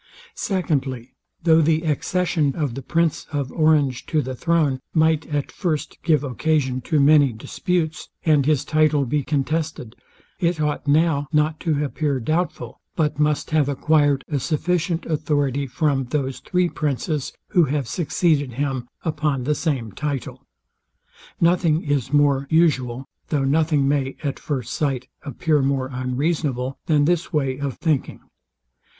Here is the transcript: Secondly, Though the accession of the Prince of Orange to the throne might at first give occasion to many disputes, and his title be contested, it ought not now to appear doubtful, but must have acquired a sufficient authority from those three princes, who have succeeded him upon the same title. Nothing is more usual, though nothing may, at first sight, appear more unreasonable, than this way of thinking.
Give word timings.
Secondly, 0.33 1.13
Though 1.43 1.61
the 1.61 1.83
accession 1.83 2.55
of 2.55 2.73
the 2.73 2.81
Prince 2.81 3.27
of 3.31 3.51
Orange 3.51 4.07
to 4.07 4.23
the 4.23 4.33
throne 4.33 4.79
might 4.95 5.27
at 5.27 5.51
first 5.51 5.99
give 6.01 6.23
occasion 6.23 6.81
to 6.89 6.99
many 6.99 7.31
disputes, 7.31 8.09
and 8.25 8.47
his 8.47 8.65
title 8.65 9.05
be 9.05 9.21
contested, 9.21 9.95
it 10.39 10.59
ought 10.59 10.87
not 10.87 11.31
now 11.31 11.53
to 11.59 11.85
appear 11.85 12.19
doubtful, 12.19 12.81
but 12.95 13.19
must 13.19 13.51
have 13.51 13.69
acquired 13.69 14.23
a 14.27 14.39
sufficient 14.39 15.05
authority 15.05 15.67
from 15.67 16.05
those 16.05 16.39
three 16.39 16.67
princes, 16.67 17.31
who 17.49 17.65
have 17.65 17.87
succeeded 17.87 18.53
him 18.53 18.87
upon 19.05 19.43
the 19.43 19.53
same 19.53 19.91
title. 19.91 20.43
Nothing 21.39 21.83
is 21.83 22.11
more 22.11 22.47
usual, 22.49 23.05
though 23.27 23.45
nothing 23.45 23.87
may, 23.87 24.17
at 24.23 24.39
first 24.39 24.73
sight, 24.73 25.09
appear 25.21 25.61
more 25.61 25.91
unreasonable, 25.93 26.79
than 26.87 27.05
this 27.05 27.31
way 27.31 27.59
of 27.59 27.77
thinking. 27.77 28.21